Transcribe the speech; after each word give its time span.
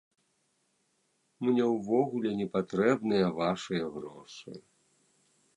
Мне 1.49 1.63
ўвогуле 1.75 2.31
не 2.41 2.47
патрэбныя 2.55 3.25
вашыя 3.39 3.85
грошы. 3.99 4.53